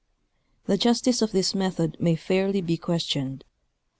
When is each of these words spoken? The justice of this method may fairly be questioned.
The 0.65 0.77
justice 0.79 1.21
of 1.21 1.31
this 1.31 1.53
method 1.53 1.95
may 1.99 2.15
fairly 2.15 2.61
be 2.61 2.75
questioned. 2.75 3.45